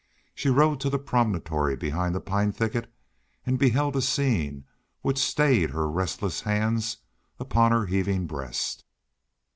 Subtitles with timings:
[0.33, 2.91] She rode to the promontory behind the pine thicket
[3.45, 4.65] and beheld a scene
[5.03, 6.97] which stayed her restless hands
[7.39, 8.83] upon her heaving breast.